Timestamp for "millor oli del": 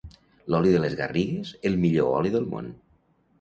1.85-2.49